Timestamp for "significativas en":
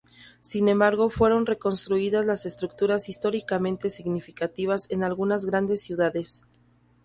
3.91-5.03